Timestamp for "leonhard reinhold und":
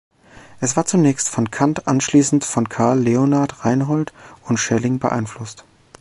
3.01-4.57